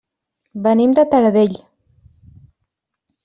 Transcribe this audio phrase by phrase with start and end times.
[0.67, 1.59] Venim de Taradell.